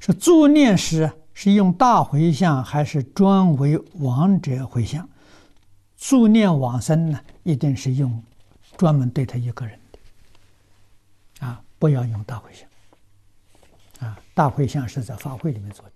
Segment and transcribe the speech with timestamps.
[0.00, 5.08] 是助念时是用大回向还是专为亡者回向？
[5.96, 8.24] 助念往生呢，一定是用
[8.78, 15.92] 专门对他一个人的，啊，不要用大回向，啊，大回向是在法会里面做的。